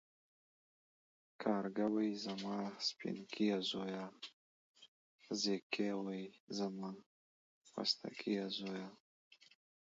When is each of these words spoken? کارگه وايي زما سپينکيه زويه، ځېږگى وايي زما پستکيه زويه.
کارگه 1.41 1.85
وايي 1.93 2.13
زما 2.25 2.57
سپينکيه 2.87 3.57
زويه، 3.69 4.05
ځېږگى 5.41 5.89
وايي 6.01 6.25
زما 6.57 6.89
پستکيه 7.71 8.45
زويه. 8.57 8.87